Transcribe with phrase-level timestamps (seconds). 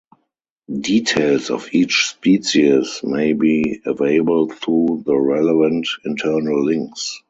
[0.79, 7.19] Details of each species may be available through the relevant internal links.